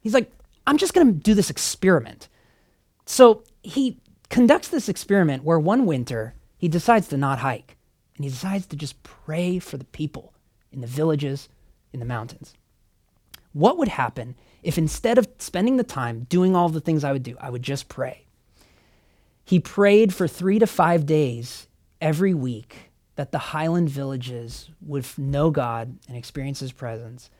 [0.00, 0.32] He's like,
[0.66, 2.30] I'm just going to do this experiment.
[3.04, 7.76] So he conducts this experiment where one winter he decides to not hike
[8.16, 10.32] and he decides to just pray for the people
[10.72, 11.50] in the villages,
[11.92, 12.54] in the mountains.
[13.56, 17.22] What would happen if instead of spending the time doing all the things I would
[17.22, 18.26] do, I would just pray?
[19.46, 21.66] He prayed for three to five days
[21.98, 27.30] every week that the highland villages would know God and experience his presence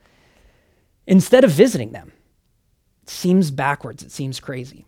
[1.05, 2.13] instead of visiting them.
[3.03, 4.87] It seems backwards, it seems crazy.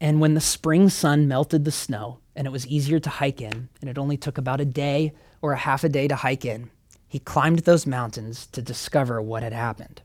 [0.00, 3.68] And when the spring sun melted the snow and it was easier to hike in,
[3.82, 6.70] and it only took about a day or a half a day to hike in,
[7.10, 10.00] he climbed those mountains to discover what had happened.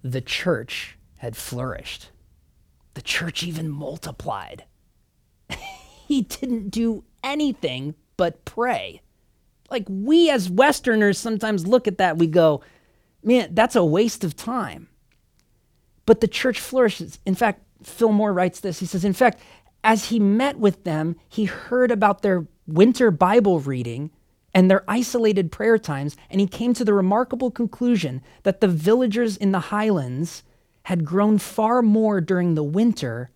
[0.00, 2.10] The church had flourished.
[2.94, 4.62] The church even multiplied.
[6.06, 9.02] he didn't do anything but pray.
[9.68, 12.62] Like we as Westerners sometimes look at that, we go,
[13.24, 14.86] man, that's a waste of time.
[16.06, 17.18] But the church flourishes.
[17.26, 18.78] In fact, Phil Moore writes this.
[18.78, 19.40] He says, in fact,
[19.82, 24.12] as he met with them, he heard about their winter Bible reading
[24.56, 29.36] and their isolated prayer times, and he came to the remarkable conclusion that the villagers
[29.36, 30.42] in the highlands
[30.84, 33.30] had grown far more during the winter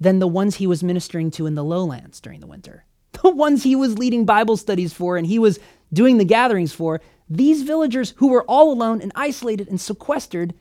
[0.00, 2.86] than the ones he was ministering to in the lowlands during the winter.
[3.22, 5.58] The ones he was leading Bible studies for and he was
[5.92, 10.54] doing the gatherings for, these villagers who were all alone and isolated and sequestered,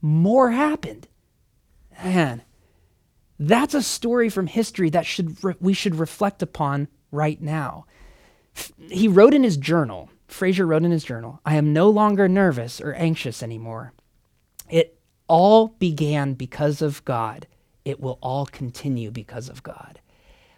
[0.00, 1.06] more happened.
[2.02, 2.42] Man,
[3.38, 7.86] that's a story from history that should re- we should reflect upon right now.
[8.88, 12.80] He wrote in his journal, Fraser wrote in his journal, I am no longer nervous
[12.80, 13.92] or anxious anymore.
[14.68, 17.46] It all began because of God.
[17.84, 20.00] It will all continue because of God.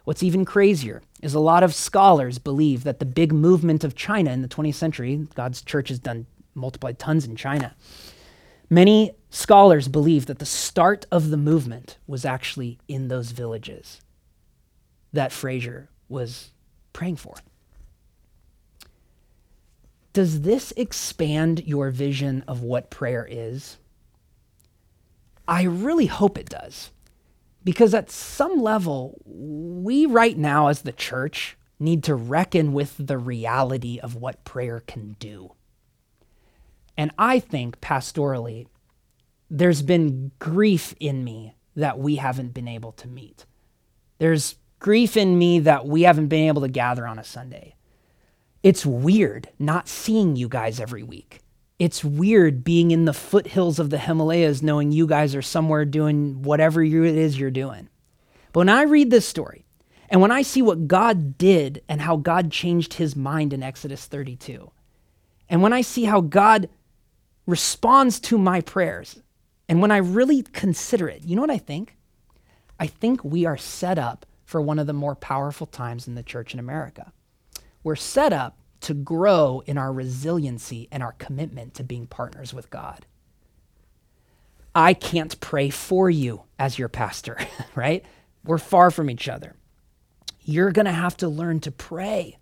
[0.05, 4.31] What's even crazier is a lot of scholars believe that the big movement of China
[4.31, 7.75] in the 20th century, God's church has done multiplied tons in China.
[8.71, 14.01] Many scholars believe that the start of the movement was actually in those villages
[15.13, 16.53] that Fraser was
[16.93, 17.35] praying for.
[20.19, 23.79] Does this expand your vision of what prayer is?
[25.47, 26.91] I really hope it does.
[27.63, 33.17] Because at some level, we right now as the church need to reckon with the
[33.17, 35.53] reality of what prayer can do.
[36.97, 38.67] And I think pastorally,
[39.49, 43.47] there's been grief in me that we haven't been able to meet.
[44.19, 47.77] There's grief in me that we haven't been able to gather on a Sunday.
[48.69, 51.41] It's weird not seeing you guys every week.
[51.79, 56.43] It's weird being in the foothills of the Himalayas knowing you guys are somewhere doing
[56.43, 57.89] whatever it is you're doing.
[58.53, 59.65] But when I read this story
[60.11, 64.05] and when I see what God did and how God changed his mind in Exodus
[64.05, 64.71] 32,
[65.49, 66.69] and when I see how God
[67.47, 69.23] responds to my prayers,
[69.67, 71.97] and when I really consider it, you know what I think?
[72.79, 76.23] I think we are set up for one of the more powerful times in the
[76.23, 77.15] church in America.
[77.83, 82.71] We're set up to grow in our resiliency and our commitment to being partners with
[82.71, 83.07] God.
[84.75, 87.39] I can't pray for you as your pastor,
[87.75, 88.05] right?
[88.45, 89.57] We're far from each other.
[90.43, 92.39] You're going to have to learn to pray.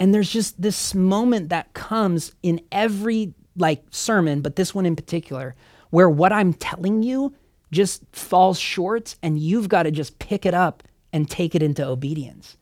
[0.00, 4.96] And there's just this moment that comes in every like sermon, but this one in
[4.96, 5.54] particular,
[5.90, 7.34] where what I'm telling you
[7.70, 11.86] just falls short and you've got to just pick it up and take it into
[11.86, 12.56] obedience.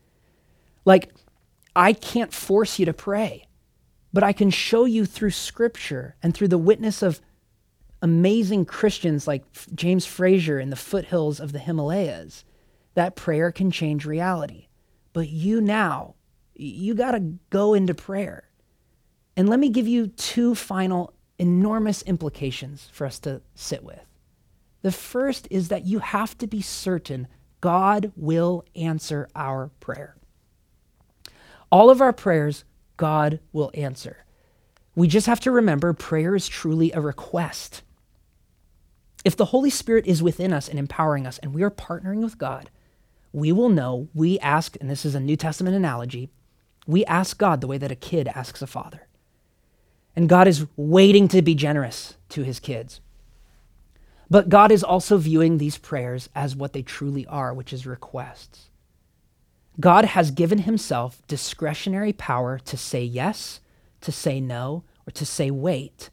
[0.84, 1.12] Like
[1.74, 3.48] I can't force you to pray,
[4.12, 7.20] but I can show you through scripture and through the witness of
[8.02, 12.44] amazing Christians like James Fraser in the foothills of the Himalayas
[12.94, 14.66] that prayer can change reality.
[15.12, 16.14] But you now,
[16.54, 18.48] you got to go into prayer.
[19.36, 24.04] And let me give you two final enormous implications for us to sit with.
[24.82, 27.28] The first is that you have to be certain
[27.60, 30.16] God will answer our prayer.
[31.72, 32.64] All of our prayers,
[32.98, 34.26] God will answer.
[34.94, 37.82] We just have to remember prayer is truly a request.
[39.24, 42.36] If the Holy Spirit is within us and empowering us, and we are partnering with
[42.36, 42.68] God,
[43.32, 46.28] we will know we ask, and this is a New Testament analogy,
[46.86, 49.06] we ask God the way that a kid asks a father.
[50.14, 53.00] And God is waiting to be generous to his kids.
[54.28, 58.68] But God is also viewing these prayers as what they truly are, which is requests.
[59.80, 63.60] God has given himself discretionary power to say yes,
[64.02, 66.10] to say no, or to say wait.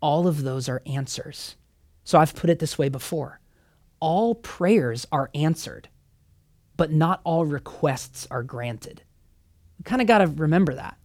[0.00, 1.56] All of those are answers.
[2.04, 3.40] So I've put it this way before
[4.00, 5.88] all prayers are answered,
[6.76, 9.02] but not all requests are granted.
[9.78, 10.98] You kind of got to remember that.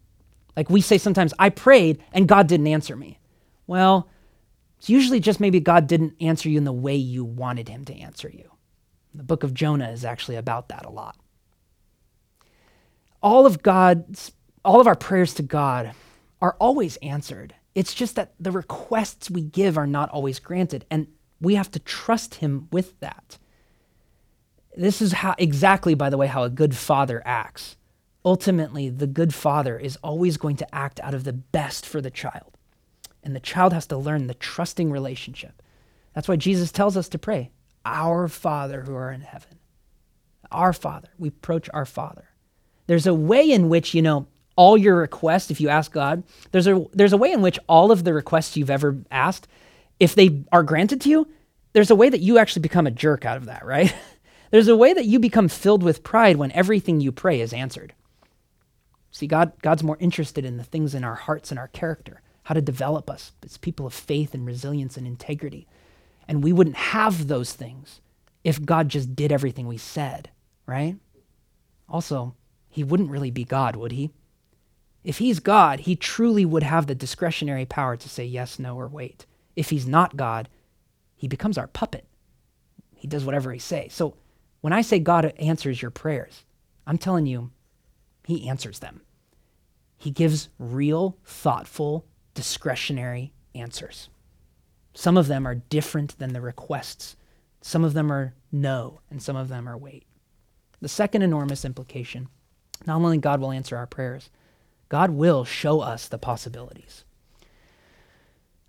[0.57, 3.19] Like we say sometimes, I prayed and God didn't answer me.
[3.67, 4.09] Well,
[4.77, 7.95] it's usually just maybe God didn't answer you in the way you wanted him to
[7.95, 8.51] answer you.
[9.13, 11.15] The book of Jonah is actually about that a lot
[13.21, 14.31] all of God's,
[14.63, 15.93] all of our prayers to God
[16.41, 17.55] are always answered.
[17.75, 21.07] It's just that the requests we give are not always granted, and
[21.39, 23.37] we have to trust Him with that.
[24.75, 27.75] This is how exactly, by the way, how a good father acts.
[28.25, 32.11] ultimately, the good father is always going to act out of the best for the
[32.11, 32.57] child.
[33.23, 35.61] And the child has to learn the trusting relationship.
[36.13, 37.51] That's why Jesus tells us to pray,
[37.85, 39.59] Our Father who are in heaven.
[40.51, 41.09] Our Father.
[41.17, 42.28] We approach our Father.
[42.89, 44.25] There's a way in which, you know,
[44.55, 47.91] all your requests, if you ask God, there's a, there's a way in which all
[47.91, 49.47] of the requests you've ever asked,
[49.99, 51.27] if they are granted to you,
[51.73, 53.93] there's a way that you actually become a jerk out of that, right?
[54.49, 57.93] there's a way that you become filled with pride when everything you pray is answered.
[59.11, 62.55] See, God, God's more interested in the things in our hearts and our character, how
[62.55, 65.67] to develop us as people of faith and resilience and integrity.
[66.27, 68.01] And we wouldn't have those things
[68.43, 70.31] if God just did everything we said,
[70.65, 70.95] right?
[71.87, 72.33] Also,
[72.69, 74.11] he wouldn't really be God, would he?
[75.03, 78.87] If he's God, he truly would have the discretionary power to say yes, no, or
[78.87, 79.25] wait.
[79.55, 80.49] If he's not God,
[81.15, 82.05] he becomes our puppet.
[82.95, 83.93] He does whatever he says.
[83.93, 84.15] So
[84.61, 86.43] when I say God answers your prayers,
[86.85, 87.51] I'm telling you,
[88.25, 89.01] he answers them.
[89.97, 94.09] He gives real, thoughtful, discretionary answers.
[94.93, 97.15] Some of them are different than the requests.
[97.61, 100.05] Some of them are no, and some of them are wait.
[100.81, 102.29] The second enormous implication
[102.85, 104.29] not only God will answer our prayers,
[104.87, 107.03] God will show us the possibilities.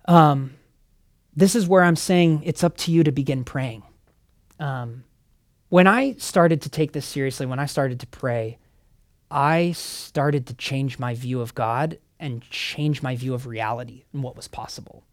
[0.05, 0.55] Um,
[1.35, 3.83] this is where I'm saying it's up to you to begin praying.
[4.59, 5.03] Um,
[5.69, 8.57] when I started to take this seriously, when I started to pray,
[9.29, 14.21] I started to change my view of God and change my view of reality and
[14.21, 15.03] what was possible.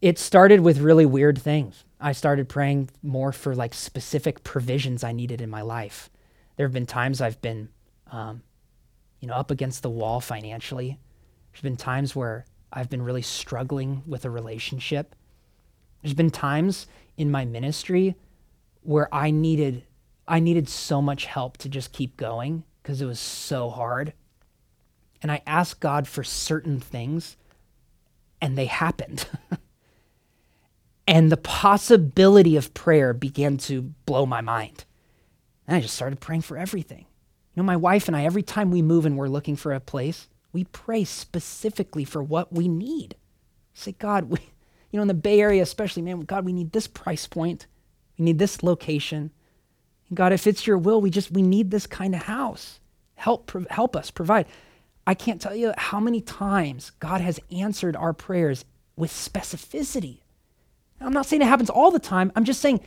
[0.00, 1.84] It started with really weird things.
[2.00, 6.10] I started praying more for like specific provisions I needed in my life.
[6.56, 7.68] There have been times I've been
[8.10, 8.42] um,
[9.20, 10.98] you know, up against the wall financially.
[11.52, 15.14] There's been times where I've been really struggling with a relationship.
[16.02, 16.86] There's been times
[17.16, 18.14] in my ministry
[18.82, 19.84] where I needed
[20.28, 24.12] I needed so much help to just keep going because it was so hard.
[25.22, 27.36] And I asked God for certain things
[28.40, 29.28] and they happened.
[31.06, 34.84] and the possibility of prayer began to blow my mind.
[35.66, 37.06] And I just started praying for everything.
[37.54, 39.80] You know, my wife and I, every time we move and we're looking for a
[39.80, 43.16] place, we pray specifically for what we need.
[43.74, 44.38] Say, God, we,
[44.90, 47.66] you know, in the Bay Area especially, man, God, we need this price point.
[48.18, 49.30] We need this location.
[50.08, 52.80] And God, if it's your will, we just, we need this kind of house.
[53.14, 54.46] Help, help us provide.
[55.06, 58.64] I can't tell you how many times God has answered our prayers
[58.96, 60.20] with specificity.
[61.00, 62.32] I'm not saying it happens all the time.
[62.34, 62.80] I'm just saying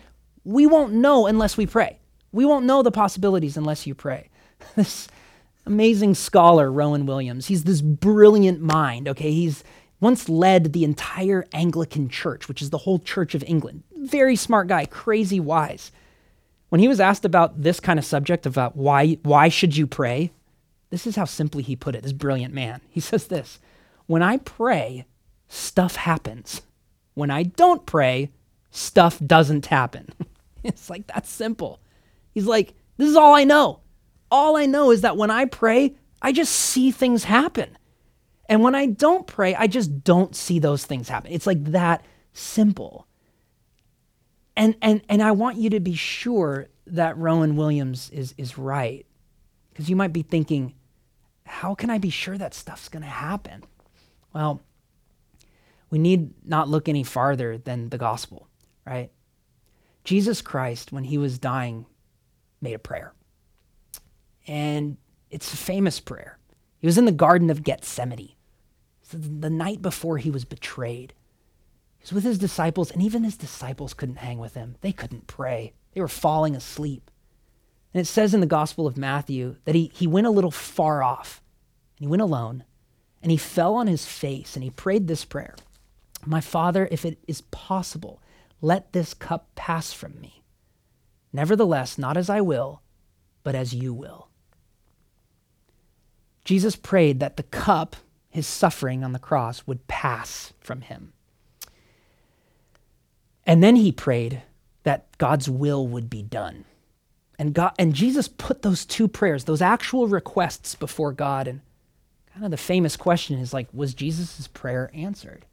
[0.44, 1.99] we won't know unless we pray.
[2.32, 4.30] We won't know the possibilities unless you pray.
[4.76, 5.08] this
[5.66, 7.48] amazing scholar, Rowan Williams.
[7.48, 9.32] He's this brilliant mind, okay?
[9.32, 9.64] He's
[10.00, 13.84] once led the entire Anglican church, which is the whole Church of England.
[13.96, 15.92] Very smart guy, crazy wise.
[16.70, 20.32] When he was asked about this kind of subject about why why should you pray,
[20.90, 22.04] this is how simply he put it.
[22.04, 22.82] This brilliant man.
[22.90, 23.60] He says this,
[24.06, 25.06] "When I pray,
[25.48, 26.62] stuff happens.
[27.16, 28.30] When I don't pray,
[28.72, 30.14] stuff doesn't happen."
[30.64, 31.80] it's like that's simple.
[32.32, 33.82] He's like, "This is all I know.
[34.32, 37.78] All I know is that when I pray, I just see things happen.
[38.48, 41.32] And when I don't pray, I just don't see those things happen.
[41.32, 42.04] It's like that
[42.34, 43.08] simple.
[44.56, 49.06] And and and I want you to be sure that Rowan Williams is is right.
[49.70, 50.74] Because you might be thinking,
[51.46, 53.64] how can I be sure that stuff's going to happen?
[54.34, 54.62] Well,
[55.90, 58.48] we need not look any farther than the gospel,
[58.86, 59.12] right?
[60.04, 61.86] Jesus Christ, when he was dying,
[62.62, 63.14] made a prayer.
[64.48, 64.98] And
[65.30, 66.38] it's a famous prayer.
[66.80, 68.36] He was in the Garden of Gethsemane.
[69.12, 71.14] the night before he was betrayed.
[71.98, 74.76] He was with his disciples, and even his disciples couldn't hang with him.
[74.82, 77.12] They couldn't pray, they were falling asleep.
[77.94, 81.04] And it says in the Gospel of Matthew that he, he went a little far
[81.04, 81.42] off,
[81.98, 82.64] and he went alone,
[83.22, 85.56] and he fell on his face, and he prayed this prayer
[86.26, 88.22] My Father, if it is possible,
[88.62, 90.39] let this cup pass from me.
[91.32, 92.82] Nevertheless, not as I will,
[93.44, 94.30] but as you will.
[96.44, 97.96] Jesus prayed that the cup,
[98.30, 101.14] his suffering on the cross, would pass from him.
[103.46, 104.42] And then he prayed
[104.84, 106.66] that God's will would be done.
[107.38, 111.62] And God and Jesus put those two prayers, those actual requests before God and
[112.34, 115.46] kind of the famous question is like was Jesus' prayer answered?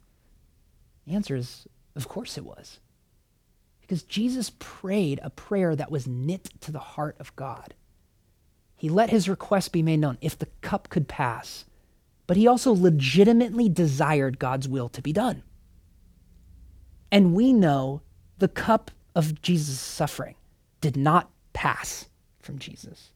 [1.05, 2.79] The answer is of course it was.
[3.87, 7.73] Because Jesus prayed a prayer that was knit to the heart of God.
[8.75, 11.63] He let his request be made known if the cup could pass,
[12.27, 15.41] but he also legitimately desired God's will to be done.
[17.11, 18.01] And we know
[18.37, 20.35] the cup of Jesus' suffering
[20.81, 22.09] did not pass
[22.41, 23.11] from Jesus.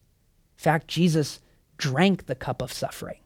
[0.57, 1.41] In fact, Jesus
[1.77, 3.19] drank the cup of suffering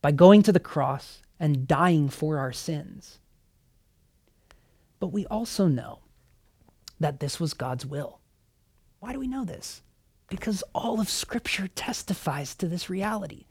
[0.00, 3.18] by going to the cross and dying for our sins.
[4.98, 5.98] But we also know
[7.02, 8.20] that this was God's will.
[9.00, 9.82] Why do we know this?
[10.28, 13.44] Because all of Scripture testifies to this reality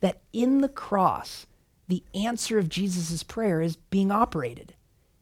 [0.00, 1.46] that in the cross,
[1.88, 4.74] the answer of Jesus' prayer is being operated.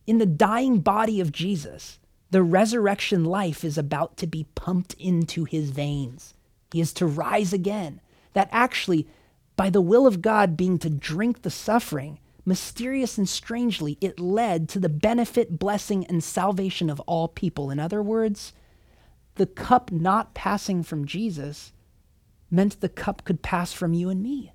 [0.06, 1.98] In the dying body of Jesus,
[2.30, 6.34] the resurrection life is about to be pumped into his veins.
[6.72, 8.00] He is to rise again.
[8.34, 9.08] That actually,
[9.56, 12.18] by the will of God being to drink the suffering,
[12.48, 17.70] mysterious and strangely, it led to the benefit, blessing, and salvation of all people.
[17.70, 18.52] In other words,
[19.34, 21.72] the cup not passing from Jesus
[22.50, 24.52] meant the cup could pass from you and me.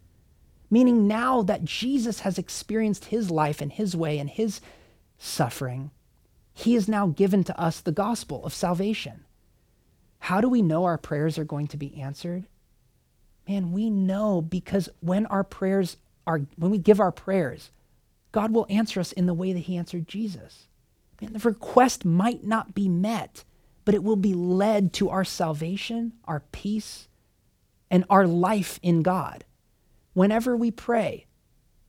[0.69, 4.59] Meaning, now that Jesus has experienced his life and his way and his
[5.19, 5.91] suffering,
[6.51, 9.23] he has now given to us the gospel of salvation.
[10.19, 12.45] How do we know our prayers are going to be answered?
[13.47, 17.69] Man, we know because when our prayers are, when we give our prayers,
[18.33, 20.67] God will answer us in the way that he answered Jesus.
[21.21, 23.45] Man, the request might not be met,
[23.85, 27.07] but it will be led to our salvation, our peace,
[27.89, 29.45] and our life in God.
[30.13, 31.27] Whenever we pray,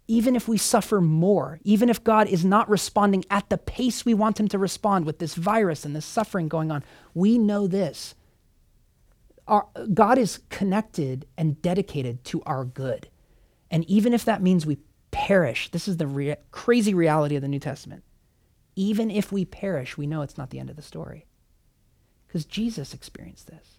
[0.06, 4.12] even if we suffer more, even if God is not responding at the pace we
[4.12, 6.84] want him to respond with this virus and this suffering going on,
[7.14, 8.14] we know this.
[9.48, 13.08] Our, God is connected and dedicated to our good.
[13.70, 14.78] And even if that means we
[15.14, 18.02] perish, this is the rea- crazy reality of the New Testament.
[18.74, 21.24] Even if we perish, we know it's not the end of the story.
[22.26, 23.78] Because Jesus experienced this.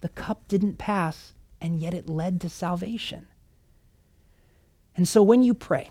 [0.00, 3.28] The cup didn't pass, and yet it led to salvation.
[4.96, 5.90] And so when you pray,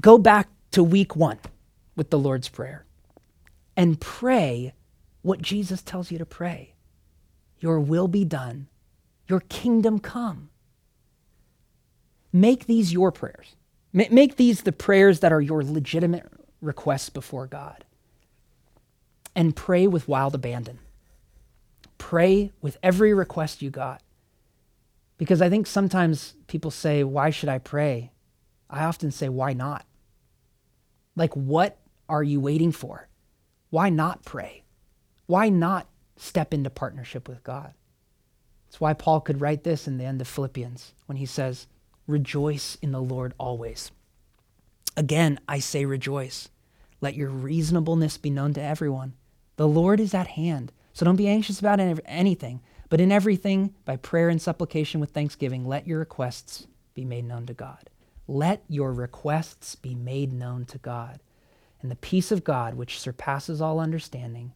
[0.00, 1.40] go back to week one
[1.96, 2.84] with the Lord's Prayer
[3.76, 4.72] and pray
[5.22, 6.74] what Jesus tells you to pray.
[7.58, 8.68] Your will be done,
[9.26, 10.50] your kingdom come.
[12.32, 13.56] Make these your prayers.
[13.92, 16.26] Make these the prayers that are your legitimate
[16.60, 17.84] requests before God.
[19.34, 20.78] And pray with wild abandon.
[21.96, 24.02] Pray with every request you got.
[25.16, 28.12] Because I think sometimes people say, Why should I pray?
[28.70, 29.84] I often say, Why not?
[31.16, 33.08] Like, what are you waiting for?
[33.70, 34.62] Why not pray?
[35.26, 37.74] Why not step into partnership with God?
[38.66, 41.66] That's why Paul could write this in the end of Philippians when he says,
[42.08, 43.92] Rejoice in the Lord always.
[44.96, 46.48] Again, I say rejoice.
[47.00, 49.12] Let your reasonableness be known to everyone.
[49.56, 53.96] The Lord is at hand, so don't be anxious about anything, but in everything, by
[53.96, 57.90] prayer and supplication with thanksgiving, let your requests be made known to God.
[58.26, 61.20] Let your requests be made known to God.
[61.80, 64.54] And the peace of God, which surpasses all understanding,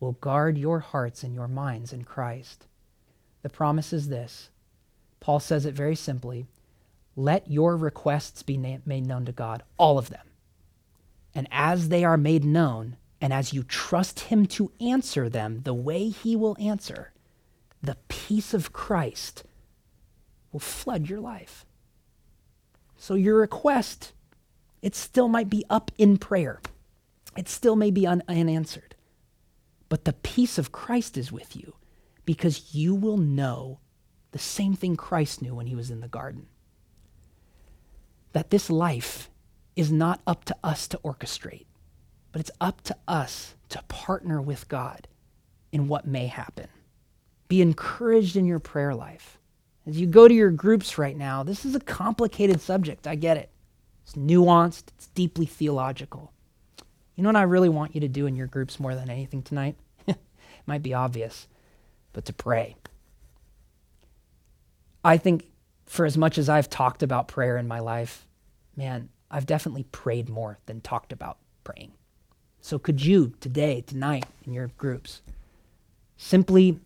[0.00, 2.66] will guard your hearts and your minds in Christ.
[3.42, 4.48] The promise is this
[5.20, 6.46] Paul says it very simply
[7.16, 10.26] let your requests be na- made known to God, all of them.
[11.34, 15.74] And as they are made known, and as you trust Him to answer them the
[15.74, 17.12] way He will answer,
[17.82, 19.44] the peace of Christ
[20.52, 21.64] will flood your life.
[22.96, 24.12] So your request,
[24.82, 26.60] it still might be up in prayer.
[27.36, 28.94] It still may be un- unanswered.
[29.88, 31.74] But the peace of Christ is with you
[32.24, 33.80] because you will know
[34.32, 36.46] the same thing Christ knew when he was in the garden
[38.34, 39.30] that this life
[39.76, 41.66] is not up to us to orchestrate,
[42.32, 45.08] but it's up to us to partner with God
[45.72, 46.68] in what may happen.
[47.48, 49.38] Be encouraged in your prayer life.
[49.86, 53.06] As you go to your groups right now, this is a complicated subject.
[53.06, 53.50] I get it.
[54.02, 56.32] It's nuanced, it's deeply theological.
[57.14, 59.42] You know what I really want you to do in your groups more than anything
[59.42, 59.76] tonight?
[60.06, 60.18] it
[60.66, 61.46] might be obvious,
[62.12, 62.74] but to pray.
[65.04, 65.46] I think
[65.94, 68.26] for as much as I've talked about prayer in my life,
[68.74, 71.92] man, I've definitely prayed more than talked about praying.
[72.60, 75.22] So could you today, tonight, in your groups,
[76.16, 76.80] simply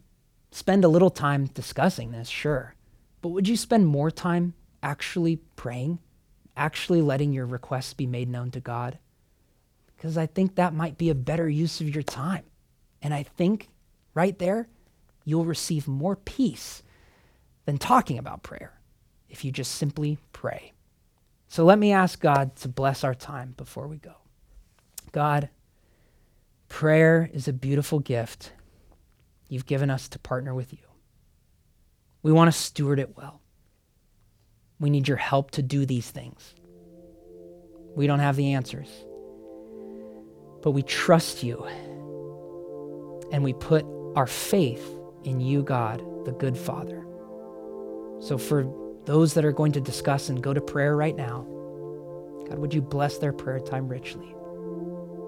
[0.51, 2.75] spend a little time discussing this, sure.
[3.23, 4.53] But would you spend more time
[4.83, 6.01] actually praying,
[6.55, 8.99] actually letting your requests be made known to God?
[9.97, 12.45] Because I think that might be a better use of your time.
[13.01, 13.71] And I think
[14.13, 14.69] right there,
[15.25, 16.83] you'll receive more peace
[17.65, 18.78] than talking about prayer
[19.29, 20.73] if you just simply pray.
[21.49, 24.15] So let me ask God to bless our time before we go.
[25.13, 25.49] God,
[26.69, 28.53] prayer is a beautiful gift
[29.49, 30.81] you've given us to partner with you.
[32.23, 33.41] We want to steward it well.
[34.79, 36.55] We need your help to do these things.
[37.97, 38.89] We don't have the answers,
[40.63, 41.65] but we trust you
[43.33, 44.87] and we put our faith
[45.25, 47.05] in you, God, the good Father.
[48.21, 51.47] So, for those that are going to discuss and go to prayer right now,
[52.47, 54.35] God, would you bless their prayer time richly,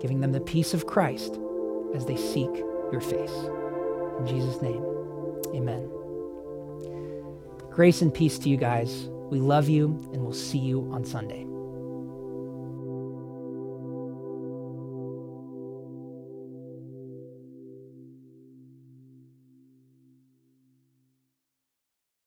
[0.03, 1.39] giving them the peace of Christ
[1.95, 2.51] as they seek
[2.93, 3.33] your face.
[4.19, 4.85] In Jesus' name,
[5.55, 5.91] amen.
[7.71, 9.09] Grace and peace to you guys.
[9.31, 11.47] We love you, and we'll see you on Sunday.